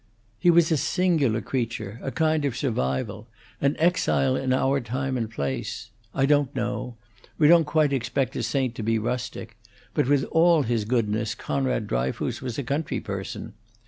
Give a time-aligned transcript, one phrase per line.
[0.39, 3.27] "He was a singular creature; a kind of survival;
[3.61, 5.91] an exile in our time and place.
[6.15, 6.95] I don't know:
[7.37, 9.57] we don't quite expect a saint to be rustic;
[9.93, 13.53] but with all his goodness Conrad Dryfoos was a country person.